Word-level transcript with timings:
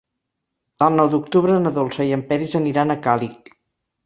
El 0.85 0.95
nou 0.99 1.11
d'octubre 1.15 1.57
na 1.67 1.73
Dolça 1.75 2.09
i 2.09 2.15
en 2.19 2.25
Peris 2.33 2.57
aniran 2.63 2.97
a 2.97 2.97
Càlig. 3.05 3.55